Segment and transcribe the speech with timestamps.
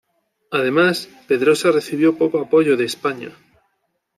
[0.49, 3.37] Además, Pedrosa recibió poco apoyo de España.